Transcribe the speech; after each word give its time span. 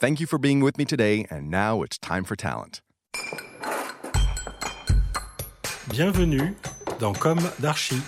Thank 0.00 0.18
you 0.18 0.26
for 0.26 0.38
being 0.38 0.60
with 0.60 0.78
me 0.78 0.86
today, 0.86 1.26
and 1.28 1.50
now 1.50 1.82
it's 1.82 1.98
time 1.98 2.24
for 2.24 2.34
talent. 2.34 2.80
Bienvenue 5.90 6.54
dans 6.98 7.12
Com 7.18 7.38
d'Archi. 7.60 8.00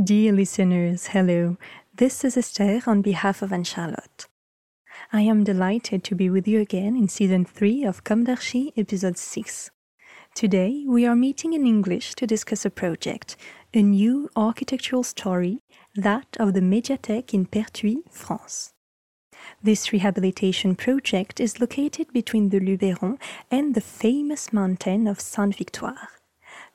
Dear 0.00 0.30
listeners, 0.32 1.08
hello. 1.08 1.56
This 1.96 2.24
is 2.24 2.36
Esther 2.36 2.80
on 2.86 3.02
behalf 3.02 3.42
of 3.42 3.52
Anne-Charlotte. 3.52 4.28
I 5.12 5.22
am 5.22 5.42
delighted 5.42 6.04
to 6.04 6.14
be 6.14 6.30
with 6.30 6.46
you 6.46 6.60
again 6.60 6.96
in 6.96 7.08
season 7.08 7.44
3 7.44 7.82
of 7.86 8.04
Com 8.04 8.22
d'Archi, 8.22 8.72
episode 8.76 9.18
6. 9.18 9.72
Today, 10.36 10.84
we 10.86 11.04
are 11.04 11.16
meeting 11.16 11.54
in 11.54 11.66
English 11.66 12.14
to 12.14 12.24
discuss 12.24 12.64
a 12.64 12.70
project, 12.70 13.36
a 13.74 13.82
new 13.82 14.28
architectural 14.36 15.02
story, 15.02 15.64
that 15.98 16.36
of 16.38 16.54
the 16.54 16.60
Médiathèque 16.60 17.34
in 17.34 17.44
Pertuis, 17.44 18.02
France. 18.08 18.72
This 19.62 19.92
rehabilitation 19.92 20.76
project 20.76 21.40
is 21.40 21.60
located 21.60 22.12
between 22.12 22.50
the 22.50 22.60
Luberon 22.60 23.18
and 23.50 23.74
the 23.74 23.80
famous 23.80 24.52
mountain 24.52 25.08
of 25.08 25.20
Sainte-Victoire. 25.20 26.08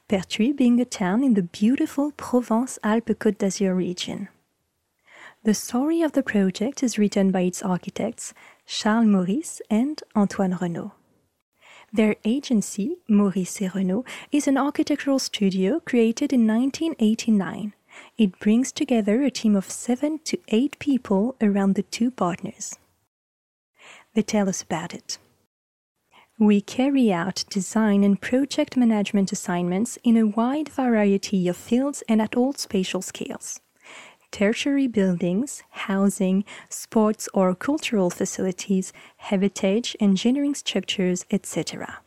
Pertuis 0.09 0.55
being 0.55 0.81
a 0.81 0.85
town 0.85 1.23
in 1.23 1.35
the 1.35 1.43
beautiful 1.43 2.11
Provence-Alpes-Côte 2.11 3.37
d'Azur 3.37 3.73
region. 3.73 4.27
The 5.43 5.53
story 5.53 6.01
of 6.01 6.11
the 6.11 6.23
project 6.23 6.83
is 6.83 6.97
written 6.97 7.31
by 7.31 7.41
its 7.41 7.63
architects 7.63 8.33
Charles 8.65 9.07
Maurice 9.07 9.61
and 9.69 10.01
Antoine 10.15 10.57
Renaud. 10.59 10.91
Their 11.93 12.15
agency, 12.25 12.97
Maurice 13.07 13.61
et 13.61 13.73
Renaud, 13.73 14.03
is 14.31 14.47
an 14.47 14.57
architectural 14.57 15.19
studio 15.19 15.79
created 15.79 16.33
in 16.33 16.45
1989. 16.47 17.73
It 18.17 18.39
brings 18.39 18.71
together 18.71 19.23
a 19.23 19.31
team 19.31 19.55
of 19.55 19.69
seven 19.69 20.19
to 20.25 20.37
eight 20.49 20.77
people 20.79 21.35
around 21.41 21.75
the 21.75 21.83
two 21.83 22.11
partners. 22.11 22.77
They 24.13 24.21
tell 24.21 24.47
us 24.47 24.61
about 24.61 24.93
it. 24.93 25.17
We 26.39 26.61
carry 26.61 27.11
out 27.11 27.45
design 27.49 28.03
and 28.03 28.19
project 28.19 28.75
management 28.75 29.31
assignments 29.31 29.97
in 30.03 30.17
a 30.17 30.25
wide 30.27 30.69
variety 30.69 31.47
of 31.47 31.55
fields 31.55 32.03
and 32.09 32.21
at 32.21 32.35
all 32.35 32.53
spatial 32.53 33.01
scales. 33.01 33.59
Tertiary 34.31 34.87
buildings, 34.87 35.63
housing, 35.69 36.43
sports 36.69 37.29
or 37.35 37.53
cultural 37.53 38.09
facilities, 38.09 38.91
heritage, 39.17 39.95
engineering 39.99 40.55
structures, 40.55 41.23
etc. 41.29 41.99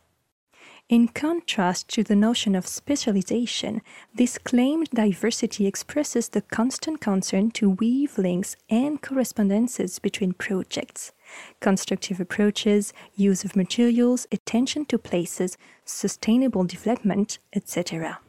In 0.89 1.09
contrast 1.09 1.89
to 1.89 2.03
the 2.03 2.15
notion 2.15 2.55
of 2.55 2.65
specialization, 2.65 3.81
this 4.15 4.37
claimed 4.37 4.89
diversity 4.91 5.67
expresses 5.67 6.29
the 6.29 6.43
constant 6.43 7.01
concern 7.01 7.51
to 7.51 7.71
weave 7.71 8.17
links 8.17 8.55
and 8.69 9.01
correspondences 9.01 9.99
between 9.99 10.31
projects, 10.31 11.11
constructive 11.59 12.21
approaches, 12.21 12.93
use 13.17 13.43
of 13.43 13.57
materials, 13.57 14.27
attention 14.31 14.85
to 14.85 14.97
places, 14.97 15.57
sustainable 15.83 16.63
development, 16.63 17.39
etc. 17.51 18.19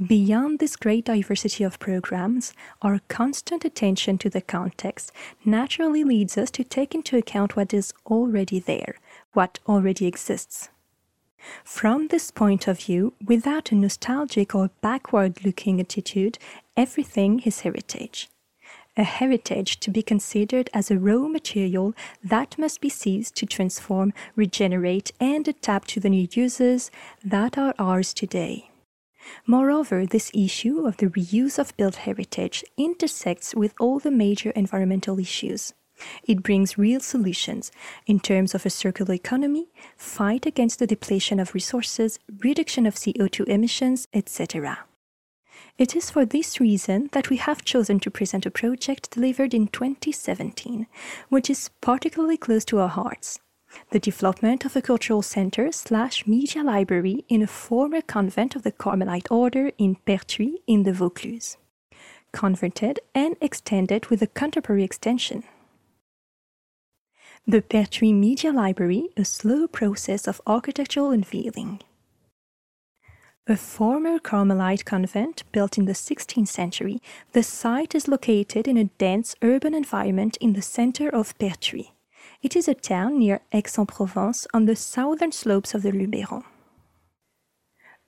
Beyond 0.00 0.60
this 0.60 0.76
great 0.76 1.06
diversity 1.06 1.64
of 1.64 1.80
programs, 1.80 2.52
our 2.82 3.00
constant 3.08 3.64
attention 3.64 4.16
to 4.18 4.30
the 4.30 4.42
context 4.42 5.10
naturally 5.44 6.04
leads 6.04 6.38
us 6.38 6.52
to 6.52 6.62
take 6.62 6.94
into 6.94 7.16
account 7.16 7.56
what 7.56 7.74
is 7.74 7.92
already 8.06 8.60
there, 8.60 8.94
what 9.32 9.58
already 9.66 10.06
exists. 10.06 10.68
From 11.64 12.08
this 12.08 12.30
point 12.30 12.66
of 12.68 12.78
view, 12.80 13.14
without 13.24 13.72
a 13.72 13.74
nostalgic 13.74 14.54
or 14.54 14.70
backward 14.80 15.44
looking 15.44 15.80
attitude, 15.80 16.38
everything 16.76 17.40
is 17.44 17.60
heritage. 17.60 18.28
A 18.96 19.04
heritage 19.04 19.78
to 19.80 19.90
be 19.90 20.02
considered 20.02 20.70
as 20.72 20.90
a 20.90 20.98
raw 20.98 21.28
material 21.28 21.94
that 22.24 22.58
must 22.58 22.80
be 22.80 22.88
seized 22.88 23.34
to 23.36 23.46
transform, 23.46 24.14
regenerate, 24.34 25.12
and 25.20 25.46
adapt 25.46 25.88
to 25.90 26.00
the 26.00 26.08
new 26.08 26.28
uses 26.32 26.90
that 27.22 27.58
are 27.58 27.74
ours 27.78 28.14
today. 28.14 28.70
Moreover, 29.46 30.06
this 30.06 30.30
issue 30.32 30.86
of 30.86 30.96
the 30.96 31.08
reuse 31.08 31.58
of 31.58 31.76
built 31.76 31.96
heritage 31.96 32.64
intersects 32.76 33.54
with 33.54 33.74
all 33.78 33.98
the 33.98 34.10
major 34.10 34.50
environmental 34.50 35.18
issues. 35.18 35.74
It 36.24 36.42
brings 36.42 36.78
real 36.78 37.00
solutions 37.00 37.72
in 38.06 38.20
terms 38.20 38.54
of 38.54 38.66
a 38.66 38.70
circular 38.70 39.14
economy, 39.14 39.68
fight 39.96 40.46
against 40.46 40.78
the 40.78 40.86
depletion 40.86 41.40
of 41.40 41.54
resources, 41.54 42.18
reduction 42.38 42.86
of 42.86 42.94
CO2 42.94 43.46
emissions, 43.46 44.08
etc. 44.12 44.80
It 45.78 45.94
is 45.94 46.10
for 46.10 46.24
this 46.24 46.58
reason 46.58 47.10
that 47.12 47.28
we 47.28 47.36
have 47.36 47.64
chosen 47.64 48.00
to 48.00 48.10
present 48.10 48.46
a 48.46 48.50
project 48.50 49.10
delivered 49.10 49.52
in 49.52 49.68
2017, 49.68 50.86
which 51.28 51.50
is 51.50 51.70
particularly 51.80 52.38
close 52.38 52.64
to 52.66 52.78
our 52.78 52.88
hearts. 52.88 53.40
The 53.90 53.98
development 53.98 54.64
of 54.64 54.74
a 54.74 54.80
cultural 54.80 55.22
center 55.22 55.70
slash 55.72 56.26
media 56.26 56.62
library 56.62 57.24
in 57.28 57.42
a 57.42 57.46
former 57.46 58.00
convent 58.00 58.56
of 58.56 58.62
the 58.62 58.72
Carmelite 58.72 59.30
order 59.30 59.70
in 59.76 59.96
Pertuis 60.06 60.60
in 60.66 60.84
the 60.84 60.92
Vaucluse. 60.92 61.56
Converted 62.32 63.00
and 63.14 63.36
extended 63.40 64.06
with 64.06 64.22
a 64.22 64.26
contemporary 64.28 64.84
extension. 64.84 65.44
The 67.48 67.62
Pertuis 67.62 68.12
Media 68.12 68.52
Library, 68.52 69.10
a 69.16 69.24
slow 69.24 69.68
process 69.68 70.26
of 70.26 70.40
architectural 70.48 71.10
unveiling. 71.10 71.80
A 73.46 73.56
former 73.56 74.18
Carmelite 74.18 74.84
convent 74.84 75.44
built 75.52 75.78
in 75.78 75.84
the 75.84 75.92
16th 75.92 76.48
century, 76.48 77.00
the 77.34 77.44
site 77.44 77.94
is 77.94 78.08
located 78.08 78.66
in 78.66 78.76
a 78.76 78.90
dense 78.98 79.36
urban 79.42 79.74
environment 79.74 80.36
in 80.40 80.54
the 80.54 80.60
center 80.60 81.08
of 81.08 81.38
Pertuis. 81.38 81.92
It 82.42 82.56
is 82.56 82.66
a 82.66 82.74
town 82.74 83.20
near 83.20 83.38
Aix-en-Provence 83.52 84.48
on 84.52 84.64
the 84.64 84.74
southern 84.74 85.30
slopes 85.30 85.72
of 85.72 85.82
the 85.82 85.92
Luberon. 85.92 86.42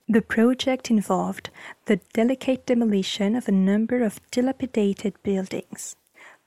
The 0.09 0.21
project 0.21 0.91
involved 0.91 1.49
the 1.85 2.01
delicate 2.11 2.65
demolition 2.65 3.37
of 3.37 3.47
a 3.47 3.53
number 3.53 4.03
of 4.03 4.19
dilapidated 4.31 5.13
buildings 5.23 5.95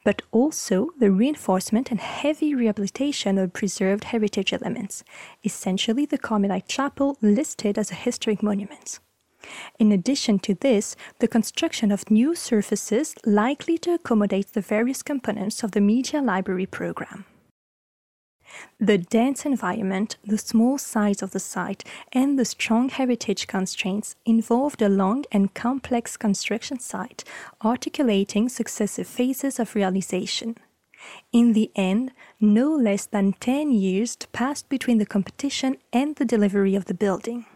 but 0.05 0.23
also 0.31 0.89
the 0.99 1.11
reinforcement 1.11 1.91
and 1.91 2.01
heavy 2.01 2.55
rehabilitation 2.55 3.39
of 3.39 3.53
preserved 3.53 4.05
heritage 4.05 4.53
elements, 4.53 5.05
essentially 5.45 6.07
the 6.07 6.19
Carmelite 6.19 6.69
Chapel 6.69 7.17
listed 7.21 7.79
as 7.79 7.91
a 7.91 7.97
historic 7.97 8.43
monument. 8.43 8.99
In 9.79 9.91
addition 9.91 10.39
to 10.41 10.55
this, 10.55 10.95
the 11.19 11.29
construction 11.29 11.91
of 11.91 12.11
new 12.11 12.35
surfaces 12.35 13.15
likely 13.25 13.77
to 13.79 13.95
accommodate 13.95 14.53
the 14.53 14.61
various 14.61 15.03
components 15.03 15.63
of 15.63 15.73
the 15.73 15.81
Media 15.81 16.23
Library 16.23 16.67
program. 16.67 17.25
The 18.79 18.99
dense 18.99 19.47
environment, 19.47 20.17
the 20.25 20.39
small 20.39 20.79
size 20.79 21.23
of 21.23 21.31
the 21.31 21.41
site, 21.41 21.85
and 22.13 22.39
the 22.39 22.45
strong 22.45 22.89
heritage 22.89 23.47
constraints 23.47 24.17
involved 24.25 24.83
a 24.83 24.89
long 24.89 25.25
and 25.31 25.55
complex 25.55 26.17
construction 26.17 26.79
site, 26.79 27.25
articulating 27.65 28.49
successive 28.49 29.07
phases 29.07 29.59
of 29.59 29.75
realization. 29.75 30.57
In 31.33 31.53
the 31.53 31.71
end, 31.75 32.13
no 32.41 32.75
less 32.75 33.07
than 33.07 33.33
10 33.35 33.73
years 33.73 34.17
passed 34.33 34.69
between 34.69 34.99
the 34.99 35.07
competition 35.07 35.77
and 35.93 36.17
the 36.17 36.25
delivery 36.25 36.75
of 36.75 36.85
the 36.85 36.95
building. 36.95 37.47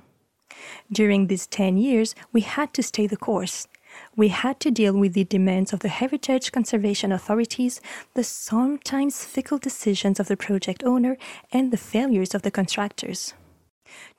During 0.91 1.27
these 1.27 1.47
10 1.47 1.77
years, 1.77 2.15
we 2.33 2.41
had 2.41 2.73
to 2.75 2.83
stay 2.83 3.07
the 3.07 3.17
course. 3.17 3.69
We 4.17 4.29
had 4.29 4.61
to 4.61 4.71
deal 4.71 4.95
with 4.95 5.13
the 5.13 5.25
demands 5.25 5.75
of 5.75 5.81
the 5.81 5.89
heritage 5.89 6.51
conservation 6.51 7.13
authorities, 7.13 7.83
the 8.15 8.25
sometimes 8.25 9.23
fickle 9.25 9.59
decisions 9.59 10.19
of 10.19 10.29
the 10.29 10.39
project 10.39 10.83
owner, 10.85 11.19
and 11.53 11.71
the 11.71 11.77
failures 11.77 12.35
of 12.35 12.41
the 12.41 12.51
contractors. 12.51 13.35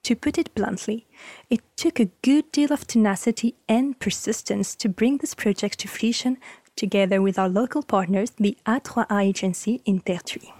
To 0.04 0.16
put 0.16 0.38
it 0.38 0.54
bluntly, 0.54 1.08
it 1.50 1.62
took 1.76 2.00
a 2.00 2.12
good 2.22 2.52
deal 2.52 2.72
of 2.72 2.86
tenacity 2.86 3.56
and 3.68 4.00
persistence 4.00 4.76
to 4.76 4.88
bring 4.88 5.18
this 5.18 5.34
project 5.34 5.80
to 5.80 5.88
fruition, 5.88 6.38
together 6.76 7.20
with 7.20 7.40
our 7.40 7.50
local 7.50 7.82
partners, 7.82 8.32
the 8.38 8.56
A3A 8.68 9.24
agency 9.24 9.82
in 9.84 10.02
Pertuis. 10.02 10.54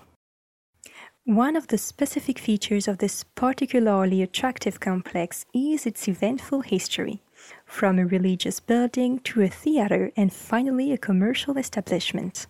One 1.26 1.56
of 1.56 1.68
the 1.68 1.78
specific 1.78 2.40
features 2.40 2.88
of 2.88 2.98
this 2.98 3.24
particularly 3.36 4.24
attractive 4.24 4.80
complex 4.80 5.46
is 5.54 5.86
its 5.86 6.08
eventful 6.08 6.62
history, 6.62 7.22
from 7.66 8.00
a 8.00 8.06
religious 8.06 8.60
building 8.60 9.20
to 9.20 9.42
a 9.42 9.48
theater 9.48 10.12
and 10.16 10.34
finally 10.34 10.92
a 10.92 10.98
commercial 10.98 11.58
establishment. 11.58 12.48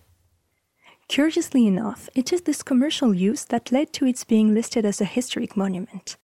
Curiously 1.08 1.66
enough, 1.66 2.08
it 2.14 2.32
is 2.32 2.42
this 2.42 2.62
commercial 2.62 3.14
use 3.14 3.44
that 3.46 3.72
led 3.72 3.92
to 3.94 4.06
its 4.06 4.24
being 4.24 4.52
listed 4.52 4.84
as 4.84 5.00
a 5.00 5.06
historic 5.06 5.56
monument. 5.56 6.16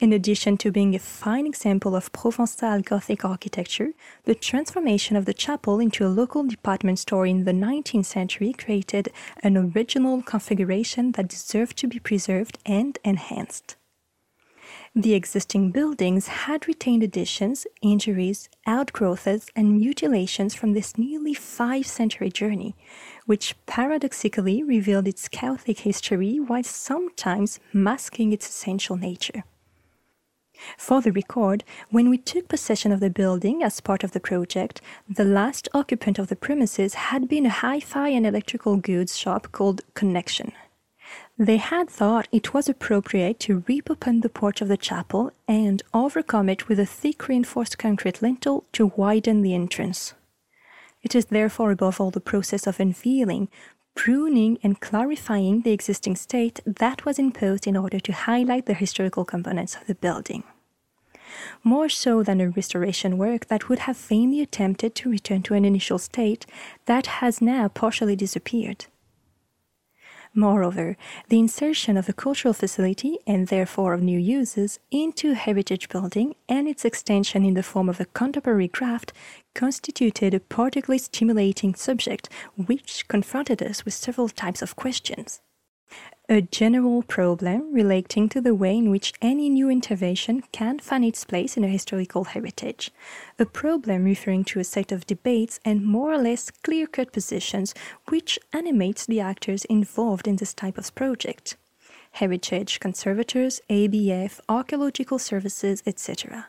In 0.00 0.12
addition 0.12 0.56
to 0.58 0.72
being 0.72 0.94
a 0.94 0.98
fine 0.98 1.46
example 1.46 1.94
of 1.94 2.12
Provençal 2.12 2.84
Gothic 2.84 3.24
architecture, 3.24 3.92
the 4.24 4.34
transformation 4.34 5.16
of 5.16 5.24
the 5.24 5.34
chapel 5.34 5.78
into 5.80 6.06
a 6.06 6.08
local 6.08 6.44
department 6.44 6.98
store 6.98 7.26
in 7.26 7.44
the 7.44 7.52
19th 7.52 8.06
century 8.06 8.52
created 8.52 9.08
an 9.42 9.56
original 9.56 10.22
configuration 10.22 11.12
that 11.12 11.28
deserved 11.28 11.76
to 11.78 11.86
be 11.86 11.98
preserved 11.98 12.58
and 12.66 12.98
enhanced. 13.04 13.76
The 14.94 15.14
existing 15.14 15.70
buildings 15.70 16.28
had 16.28 16.68
retained 16.68 17.02
additions, 17.02 17.66
injuries, 17.82 18.48
outgrowths, 18.66 19.50
and 19.56 19.76
mutilations 19.76 20.54
from 20.54 20.72
this 20.72 20.96
nearly 20.96 21.34
five 21.34 21.86
century 21.86 22.30
journey, 22.30 22.76
which 23.26 23.56
paradoxically 23.66 24.62
revealed 24.62 25.08
its 25.08 25.28
Catholic 25.28 25.80
history 25.80 26.38
while 26.38 26.62
sometimes 26.62 27.60
masking 27.72 28.32
its 28.32 28.48
essential 28.48 28.96
nature. 28.96 29.44
For 30.78 31.00
the 31.00 31.12
record, 31.12 31.64
when 31.90 32.08
we 32.08 32.16
took 32.16 32.48
possession 32.48 32.92
of 32.92 33.00
the 33.00 33.10
building 33.10 33.62
as 33.62 33.80
part 33.80 34.04
of 34.04 34.12
the 34.12 34.20
project, 34.20 34.80
the 35.08 35.24
last 35.24 35.68
occupant 35.74 36.18
of 36.18 36.28
the 36.28 36.36
premises 36.36 36.94
had 36.94 37.28
been 37.28 37.46
a 37.46 37.50
hi 37.50 37.80
fi 37.80 38.08
and 38.10 38.24
electrical 38.24 38.76
goods 38.76 39.18
shop 39.18 39.50
called 39.50 39.82
Connection. 39.94 40.52
They 41.36 41.56
had 41.56 41.90
thought 41.90 42.28
it 42.30 42.54
was 42.54 42.68
appropriate 42.68 43.40
to 43.40 43.64
rip 43.66 43.90
open 43.90 44.20
the 44.20 44.28
porch 44.28 44.60
of 44.60 44.68
the 44.68 44.76
chapel 44.76 45.32
and 45.48 45.82
overcome 45.92 46.48
it 46.48 46.68
with 46.68 46.78
a 46.78 46.86
thick 46.86 47.26
reinforced 47.26 47.76
concrete 47.76 48.22
lintel 48.22 48.64
to 48.72 48.92
widen 48.96 49.42
the 49.42 49.54
entrance. 49.54 50.14
It 51.02 51.14
is 51.14 51.26
therefore 51.26 51.72
above 51.72 52.00
all 52.00 52.12
the 52.12 52.20
process 52.20 52.66
of 52.68 52.78
unveiling, 52.78 53.48
pruning, 53.96 54.58
and 54.62 54.80
clarifying 54.80 55.62
the 55.62 55.72
existing 55.72 56.16
state 56.16 56.60
that 56.64 57.04
was 57.04 57.18
imposed 57.18 57.66
in 57.66 57.76
order 57.76 57.98
to 57.98 58.12
highlight 58.12 58.66
the 58.66 58.74
historical 58.74 59.24
components 59.24 59.74
of 59.74 59.86
the 59.86 59.94
building 59.96 60.44
more 61.62 61.88
so 61.88 62.22
than 62.22 62.40
a 62.40 62.48
restoration 62.50 63.18
work 63.18 63.46
that 63.46 63.68
would 63.68 63.80
have 63.80 63.96
vainly 63.96 64.40
attempted 64.40 64.94
to 64.94 65.10
return 65.10 65.42
to 65.42 65.54
an 65.54 65.64
initial 65.64 65.98
state 65.98 66.46
that 66.86 67.06
has 67.06 67.40
now 67.40 67.68
partially 67.68 68.16
disappeared. 68.16 68.86
Moreover, 70.36 70.96
the 71.28 71.38
insertion 71.38 71.96
of 71.96 72.08
a 72.08 72.12
cultural 72.12 72.52
facility, 72.52 73.18
and 73.24 73.46
therefore 73.46 73.94
of 73.94 74.02
new 74.02 74.18
uses, 74.18 74.80
into 74.90 75.34
heritage 75.34 75.88
building 75.88 76.34
and 76.48 76.66
its 76.66 76.84
extension 76.84 77.44
in 77.44 77.54
the 77.54 77.62
form 77.62 77.88
of 77.88 78.00
a 78.00 78.04
contemporary 78.06 78.66
craft 78.66 79.12
constituted 79.54 80.34
a 80.34 80.40
particularly 80.40 80.98
stimulating 80.98 81.76
subject 81.76 82.28
which 82.56 83.06
confronted 83.06 83.62
us 83.62 83.84
with 83.84 83.94
several 83.94 84.28
types 84.28 84.60
of 84.60 84.74
questions 84.74 85.40
a 86.28 86.40
general 86.40 87.02
problem 87.02 87.70
relating 87.72 88.30
to 88.30 88.40
the 88.40 88.54
way 88.54 88.76
in 88.78 88.90
which 88.90 89.12
any 89.20 89.50
new 89.50 89.68
intervention 89.68 90.42
can 90.52 90.78
find 90.78 91.04
its 91.04 91.22
place 91.24 91.56
in 91.56 91.64
a 91.64 91.68
historical 91.68 92.24
heritage, 92.24 92.90
a 93.38 93.44
problem 93.44 94.04
referring 94.04 94.42
to 94.42 94.58
a 94.58 94.64
set 94.64 94.90
of 94.90 95.06
debates 95.06 95.60
and 95.64 95.84
more 95.84 96.12
or 96.12 96.18
less 96.18 96.50
clear 96.50 96.86
cut 96.86 97.12
positions 97.12 97.74
which 98.08 98.38
animates 98.54 99.04
the 99.04 99.20
actors 99.20 99.66
involved 99.66 100.26
in 100.26 100.36
this 100.36 100.54
type 100.54 100.78
of 100.78 100.94
project. 100.94 101.56
Heritage 102.12 102.80
conservators, 102.80 103.60
ABF, 103.68 104.40
archaeological 104.48 105.18
services, 105.18 105.82
etc 105.86 106.46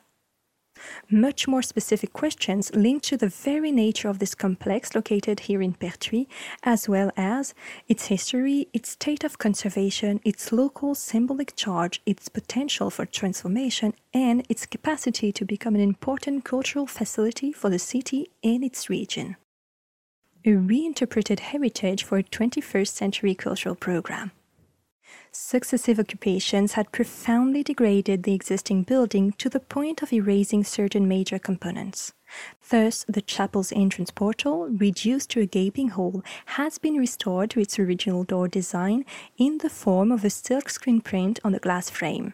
much 1.09 1.47
more 1.47 1.61
specific 1.61 2.13
questions 2.13 2.73
linked 2.73 3.05
to 3.05 3.17
the 3.17 3.29
very 3.29 3.71
nature 3.71 4.09
of 4.09 4.19
this 4.19 4.35
complex 4.35 4.95
located 4.95 5.41
here 5.41 5.61
in 5.61 5.73
Pertuis, 5.73 6.27
as 6.63 6.89
well 6.89 7.11
as 7.17 7.53
its 7.87 8.07
history, 8.07 8.67
its 8.73 8.89
state 8.89 9.23
of 9.23 9.37
conservation, 9.37 10.21
its 10.23 10.51
local 10.51 10.95
symbolic 10.95 11.55
charge, 11.55 12.01
its 12.05 12.29
potential 12.29 12.89
for 12.89 13.05
transformation, 13.05 13.93
and 14.13 14.45
its 14.49 14.65
capacity 14.65 15.31
to 15.31 15.45
become 15.45 15.75
an 15.75 15.81
important 15.81 16.43
cultural 16.43 16.87
facility 16.87 17.51
for 17.51 17.69
the 17.69 17.79
city 17.79 18.29
and 18.43 18.63
its 18.63 18.89
region. 18.89 19.35
A 20.45 20.53
reinterpreted 20.53 21.39
heritage 21.39 22.03
for 22.03 22.17
a 22.17 22.23
21st 22.23 22.89
century 22.89 23.33
cultural 23.33 23.75
program 23.75 24.31
successive 25.31 26.00
occupations 26.00 26.74
had 26.74 26.92
profoundly 26.92 27.63
degraded 27.63 28.24
the 28.24 28.34
existing 28.34 28.84
building 28.84 29.34
to 29.34 29.50
the 29.50 29.60
point 29.60 30.02
of 30.02 30.13
erasing 30.13 30.63
certain 30.63 31.07
major 31.07 31.40
components. 31.40 32.13
Thus, 32.69 33.06
the 33.07 33.22
chapel's 33.22 33.72
entrance 33.72 34.12
portal, 34.12 34.68
reduced 34.68 35.30
to 35.31 35.42
a 35.42 35.46
gaping 35.46 35.90
hole, 35.90 36.24
has 36.48 36.78
been 36.78 36.96
restored 36.96 37.50
to 37.52 37.60
its 37.60 37.78
original 37.78 38.24
door 38.24 38.48
design 38.48 39.06
in 39.38 39.60
the 39.60 39.69
form 39.69 40.12
of 40.12 40.24
a 40.24 40.30
silkscreen 40.30 41.04
print 41.04 41.40
on 41.44 41.52
the 41.52 41.60
glass 41.60 41.90
frame. 41.90 42.34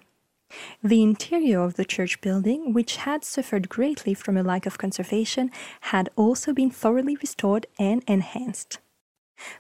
The 0.84 1.02
interior 1.02 1.62
of 1.62 1.76
the 1.76 1.86
church 1.86 2.20
building, 2.22 2.74
which 2.74 2.98
had 2.98 3.24
suffered 3.24 3.70
greatly 3.70 4.14
from 4.14 4.38
a 4.38 4.44
lack 4.44 4.66
of 4.66 4.78
conservation, 4.78 5.52
had 5.82 6.10
also 6.16 6.54
been 6.54 6.70
thoroughly 6.70 7.16
restored 7.16 7.68
and 7.80 8.04
enhanced. 8.08 8.80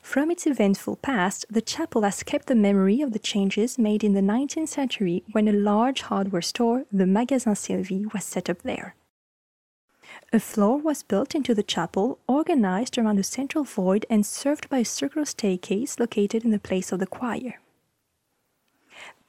From 0.02 0.32
its 0.32 0.46
eventful 0.46 0.98
past, 0.98 1.46
the 1.50 1.62
chapel 1.62 2.04
has 2.04 2.24
kept 2.24 2.48
the 2.48 2.56
memory 2.56 3.02
of 3.02 3.14
the 3.14 3.20
changes 3.20 3.78
made 3.78 4.04
in 4.04 4.14
the 4.14 4.22
19th 4.22 4.70
century 4.70 5.24
when 5.32 5.48
a 5.48 5.54
large 5.54 6.02
hardware 6.02 6.42
store, 6.42 6.86
the 6.92 7.08
Magasin 7.08 7.56
Sylvie, 7.56 8.06
was 8.14 8.24
set 8.24 8.50
up 8.50 8.62
there. 8.64 8.96
A 10.34 10.40
floor 10.40 10.78
was 10.78 11.04
built 11.04 11.36
into 11.36 11.54
the 11.54 11.64
chapel, 11.64 12.20
organized 12.28 12.98
around 12.98 13.20
a 13.20 13.24
central 13.24 13.64
void 13.64 14.06
and 14.10 14.26
served 14.26 14.70
by 14.70 14.80
a 14.80 14.86
circular 14.86 15.26
staircase 15.26 16.00
located 16.00 16.44
in 16.44 16.52
the 16.52 16.60
place 16.60 16.92
of 16.92 17.00
the 17.00 17.08
choir. 17.08 17.60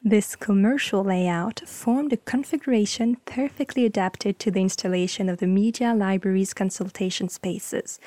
This 0.04 0.34
commercial 0.34 1.04
layout 1.04 1.60
formed 1.64 2.12
a 2.12 2.16
configuration 2.16 3.18
perfectly 3.24 3.84
adapted 3.84 4.40
to 4.40 4.50
the 4.50 4.60
installation 4.60 5.28
of 5.28 5.38
the 5.38 5.46
media 5.46 5.94
library's 5.94 6.52
consultation 6.52 7.28
spaces, 7.28 8.00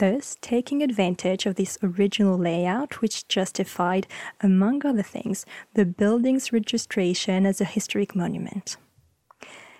thus 0.00 0.36
taking 0.40 0.82
advantage 0.82 1.44
of 1.44 1.56
this 1.56 1.78
original 1.82 2.38
layout, 2.38 3.00
which 3.02 3.28
justified, 3.28 4.06
among 4.40 4.84
other 4.84 5.02
things, 5.02 5.44
the 5.74 5.84
building's 5.84 6.52
registration 6.52 7.44
as 7.44 7.60
a 7.60 7.66
historic 7.76 8.16
monument. 8.16 8.78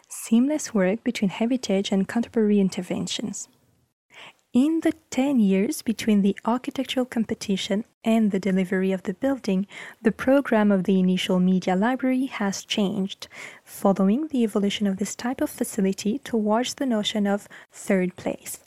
Seamless 0.08 0.74
work 0.74 1.02
between 1.02 1.30
heritage 1.30 1.90
and 1.90 2.06
contemporary 2.06 2.60
interventions. 2.60 3.48
In 4.52 4.80
the 4.80 4.92
10 5.10 5.38
years 5.38 5.80
between 5.80 6.22
the 6.22 6.36
architectural 6.44 7.06
competition 7.06 7.84
and 8.04 8.30
the 8.30 8.40
delivery 8.40 8.92
of 8.92 9.04
the 9.04 9.14
building, 9.14 9.66
the 10.02 10.12
program 10.12 10.70
of 10.70 10.84
the 10.84 10.98
initial 10.98 11.38
media 11.40 11.76
library 11.76 12.26
has 12.26 12.64
changed, 12.64 13.28
following 13.64 14.26
the 14.26 14.42
evolution 14.42 14.86
of 14.86 14.98
this 14.98 15.14
type 15.14 15.40
of 15.40 15.48
facility 15.48 16.18
towards 16.18 16.74
the 16.74 16.86
notion 16.86 17.26
of 17.26 17.48
third 17.70 18.16
place. 18.16 18.58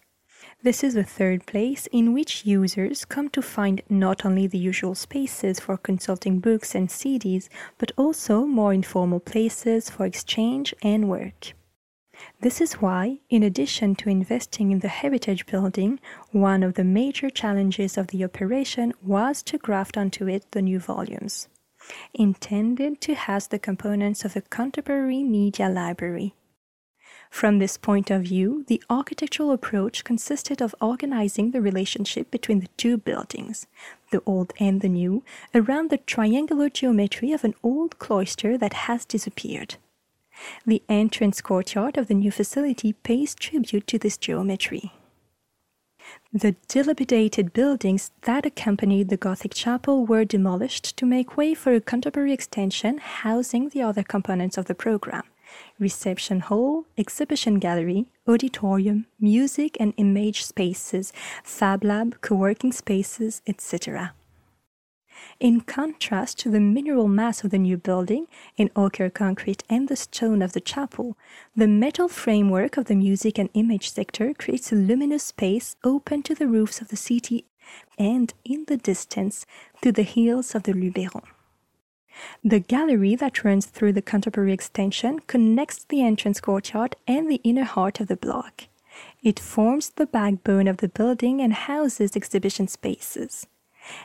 This 0.63 0.82
is 0.82 0.96
a 0.96 1.03
third 1.03 1.46
place 1.46 1.89
in 1.91 2.13
which 2.13 2.46
users 2.46 3.03
come 3.03 3.27
to 3.32 3.41
find 3.41 3.82
not 3.89 4.24
only 4.24 4.48
the 4.48 4.58
usual 4.58 4.96
spaces 4.96 5.60
for 5.60 5.75
consulting 5.75 6.39
books 6.39 6.74
and 6.74 6.88
CDs, 6.88 7.50
but 7.77 7.91
also 7.98 8.46
more 8.46 8.72
informal 8.72 9.20
places 9.20 9.89
for 9.89 10.05
exchange 10.05 10.74
and 10.82 11.10
work. 11.10 11.51
This 12.39 12.62
is 12.62 12.75
why, 12.75 13.20
in 13.29 13.43
addition 13.43 13.96
to 13.96 14.10
investing 14.10 14.72
in 14.72 14.79
the 14.79 14.88
heritage 14.88 15.46
building, 15.48 16.00
one 16.32 16.63
of 16.63 16.75
the 16.75 16.86
major 16.86 17.29
challenges 17.29 17.98
of 17.98 18.08
the 18.08 18.24
operation 18.24 18.93
was 19.01 19.43
to 19.43 19.58
graft 19.58 19.98
onto 19.98 20.29
it 20.29 20.50
the 20.51 20.62
new 20.62 20.79
volumes, 20.79 21.50
intended 22.13 23.01
to 23.01 23.15
house 23.15 23.48
the 23.48 23.60
components 23.60 24.24
of 24.24 24.38
a 24.38 24.41
contemporary 24.41 25.25
media 25.25 25.67
library. 25.67 26.36
From 27.34 27.58
this 27.58 27.78
point 27.78 28.12
of 28.12 28.22
view, 28.22 28.63
the 28.68 28.82
architectural 28.92 29.52
approach 29.52 30.04
consisted 30.04 30.62
of 30.62 30.75
organizing 30.80 31.50
the 31.50 31.62
relationship 31.62 32.30
between 32.30 32.60
the 32.60 32.70
two 32.78 32.96
buildings, 32.96 33.66
the 34.12 34.22
old 34.28 34.54
and 34.60 34.82
the 34.82 34.88
new, 34.88 35.24
around 35.54 35.90
the 35.90 35.98
triangular 35.98 36.70
geometry 36.70 37.32
of 37.32 37.44
an 37.44 37.56
old 37.63 37.98
cloister 37.98 38.56
that 38.60 38.74
has 38.86 39.04
disappeared. 39.04 39.78
The 40.63 40.84
entrance 40.88 41.42
courtyard 41.42 41.98
of 41.98 42.08
the 42.08 42.13
new 42.13 42.30
facility 42.30 42.94
pays 42.94 43.34
tribute 43.34 43.88
to 43.88 43.98
this 43.98 44.16
geometry. 44.16 44.94
The 46.32 46.56
dilapidated 46.68 47.52
buildings 47.52 48.12
that 48.22 48.46
accompanied 48.46 49.10
the 49.10 49.18
Gothic 49.18 49.56
chapel 49.56 50.06
were 50.06 50.24
demolished 50.24 50.96
to 50.98 51.06
make 51.08 51.36
way 51.36 51.56
for 51.56 51.74
a 51.74 51.82
contemporary 51.82 52.32
extension 52.32 53.00
housing 53.00 53.70
the 53.70 53.82
other 53.82 54.04
components 54.04 54.60
of 54.60 54.66
the 54.66 54.75
program 54.75 55.24
reception 55.79 56.39
hall, 56.39 56.86
exhibition 56.98 57.60
gallery, 57.60 58.05
auditorium, 58.27 59.05
music 59.19 59.77
and 59.79 59.93
image 59.98 60.43
spaces, 60.43 61.13
fab 61.43 61.83
lab, 61.83 62.22
co 62.22 62.36
working 62.36 62.72
spaces, 62.72 63.41
etc. 63.48 64.13
In 65.39 65.62
contrast 65.62 66.39
to 66.39 66.50
the 66.50 66.60
mineral 66.60 67.07
mass 67.07 67.43
of 67.43 67.51
the 67.51 67.57
new 67.57 67.77
building, 67.77 68.27
in 68.57 68.69
ochre 68.75 69.10
concrete 69.10 69.63
and 69.69 69.88
the 69.88 69.95
stone 69.95 70.41
of 70.41 70.53
the 70.53 70.62
chapel, 70.62 71.17
the 71.55 71.67
metal 71.67 72.07
framework 72.07 72.77
of 72.77 72.86
the 72.86 72.95
music 72.95 73.38
and 73.38 73.50
image 73.53 73.91
sector 73.91 74.33
creates 74.33 74.72
a 74.72 74.75
luminous 74.75 75.24
space 75.24 75.75
open 75.83 76.24
to 76.24 76.36
the 76.36 76.48
roofs 76.48 76.81
of 76.81 76.89
the 76.89 76.98
city 76.98 77.45
and, 77.98 78.33
in 78.43 78.65
the 78.65 78.77
distance, 78.77 79.45
to 79.81 79.91
the 79.91 80.03
hills 80.03 80.55
of 80.55 80.63
the 80.63 80.74
Luberon. 80.74 81.24
The 82.43 82.60
gallery 82.60 83.15
that 83.15 83.43
runs 83.43 83.65
through 83.65 83.93
the 83.93 84.01
contemporary 84.01 84.53
extension 84.53 85.20
connects 85.22 85.84
the 85.84 86.01
entrance 86.01 86.39
courtyard 86.39 86.96
and 87.08 87.29
the 87.29 87.41
inner 87.43 87.63
heart 87.63 88.00
of 88.00 88.08
the 88.08 88.17
block. 88.17 88.65
It 89.24 89.39
forms 89.39 89.89
the 89.89 90.05
backbone 90.05 90.67
of 90.67 90.77
the 90.77 90.89
building 90.89 91.41
and 91.41 91.53
houses 91.53 92.15
exhibition 92.15 92.67
spaces. 92.67 93.48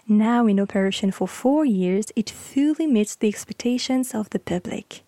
Now 0.09 0.47
in 0.47 0.59
operation 0.59 1.11
for 1.11 1.29
four 1.29 1.65
years, 1.65 2.07
it 2.17 2.31
fully 2.31 2.87
meets 2.87 3.15
the 3.15 3.29
expectations 3.29 4.15
of 4.15 4.31
the 4.31 4.39
public. 4.39 5.03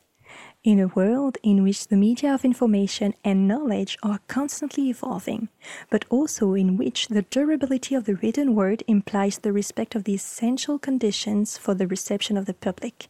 In 0.62 0.79
a 0.79 0.88
world 0.88 1.38
in 1.43 1.62
which 1.62 1.88
the 1.88 1.97
media 1.97 2.35
of 2.35 2.45
information 2.45 3.14
and 3.25 3.49
knowledge 3.49 3.97
are 4.02 4.21
constantly 4.29 4.90
evolving, 4.90 5.49
but 5.88 6.05
also 6.11 6.52
in 6.52 6.76
which 6.76 7.09
the 7.09 7.23
durability 7.23 7.95
of 7.95 8.05
the 8.05 8.17
written 8.17 8.55
word 8.55 8.83
implies 8.87 9.38
the 9.38 9.55
respect 9.55 9.95
of 9.95 10.05
the 10.05 10.12
essential 10.12 10.79
conditions 10.79 11.57
for 11.57 11.73
the 11.73 11.87
reception 11.87 12.37
of 12.37 12.45
the 12.45 12.52
public 12.52 13.09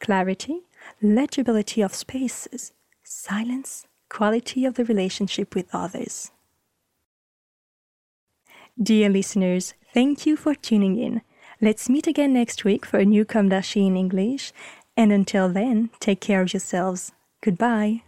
clarity, 0.00 0.60
legibility 1.02 1.82
of 1.82 1.94
spaces, 1.94 2.72
silence, 3.02 3.86
quality 4.08 4.64
of 4.64 4.74
the 4.74 4.84
relationship 4.84 5.54
with 5.54 5.68
others. 5.74 6.30
Dear 8.82 9.10
listeners, 9.10 9.74
thank 9.92 10.24
you 10.24 10.34
for 10.34 10.54
tuning 10.54 10.98
in. 10.98 11.20
Let's 11.60 11.90
meet 11.90 12.06
again 12.06 12.32
next 12.32 12.64
week 12.64 12.86
for 12.86 12.98
a 12.98 13.04
new 13.04 13.24
d'Archi 13.24 13.86
in 13.86 13.96
English 13.96 14.52
and 14.96 15.12
until 15.12 15.48
then, 15.48 15.90
take 16.00 16.20
care 16.20 16.40
of 16.40 16.52
yourselves. 16.52 17.12
Goodbye. 17.42 18.02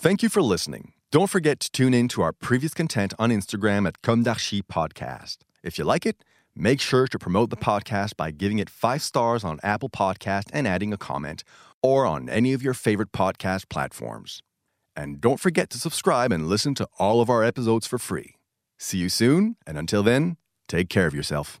Thank 0.00 0.22
you 0.22 0.28
for 0.28 0.40
listening. 0.40 0.92
Don't 1.10 1.28
forget 1.28 1.58
to 1.58 1.72
tune 1.72 1.92
in 1.92 2.06
to 2.08 2.22
our 2.22 2.32
previous 2.32 2.72
content 2.72 3.14
on 3.18 3.30
Instagram 3.30 3.86
at 3.88 4.00
Comme 4.00 4.22
Podcast. 4.24 5.38
If 5.64 5.76
you 5.76 5.84
like 5.84 6.06
it, 6.06 6.22
make 6.54 6.80
sure 6.80 7.08
to 7.08 7.18
promote 7.18 7.50
the 7.50 7.56
podcast 7.56 8.16
by 8.16 8.30
giving 8.30 8.60
it 8.60 8.70
five 8.70 9.02
stars 9.02 9.42
on 9.42 9.58
Apple 9.64 9.88
Podcast 9.88 10.50
and 10.52 10.68
adding 10.68 10.92
a 10.92 10.96
comment, 10.96 11.42
or 11.82 12.06
on 12.06 12.28
any 12.28 12.52
of 12.52 12.62
your 12.62 12.74
favorite 12.74 13.10
podcast 13.10 13.68
platforms. 13.68 14.42
And 14.98 15.20
don't 15.20 15.38
forget 15.38 15.70
to 15.70 15.78
subscribe 15.78 16.32
and 16.32 16.48
listen 16.48 16.74
to 16.74 16.88
all 16.98 17.20
of 17.20 17.30
our 17.30 17.44
episodes 17.44 17.86
for 17.86 17.98
free. 17.98 18.34
See 18.80 18.98
you 18.98 19.08
soon, 19.08 19.54
and 19.64 19.78
until 19.78 20.02
then, 20.02 20.38
take 20.66 20.88
care 20.88 21.06
of 21.06 21.14
yourself. 21.14 21.60